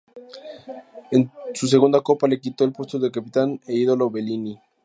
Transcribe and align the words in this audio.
En 1.11 1.29
su 1.53 1.67
segunda 1.67 2.01
Copa, 2.01 2.27
le 2.27 2.39
quitó 2.41 2.63
el 2.63 2.71
puesto 2.71 2.97
al 2.97 3.11
capitán 3.11 3.61
e 3.67 3.75
ídolo 3.75 4.09
Bellini. 4.09 4.59